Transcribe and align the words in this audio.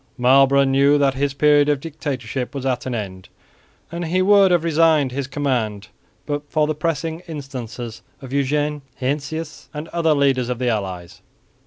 Marlborough 0.17 0.63
knew 0.63 0.97
that 0.97 1.13
his 1.13 1.35
period 1.35 1.69
of 1.69 1.79
dictatorship 1.79 2.55
was 2.55 2.65
at 2.65 2.87
an 2.87 2.95
end, 2.95 3.29
and 3.91 4.05
he 4.05 4.19
would 4.23 4.49
have 4.49 4.63
resigned 4.63 5.11
his 5.11 5.27
command 5.27 5.89
but 6.25 6.41
for 6.49 6.65
the 6.65 6.73
pressing 6.73 7.19
instances 7.27 8.01
of 8.19 8.33
Eugene, 8.33 8.81
Heinsius 8.99 9.69
and 9.75 9.87
other 9.89 10.15
leaders 10.15 10.49
of 10.49 10.57
the 10.57 10.69
allies. 10.69 11.21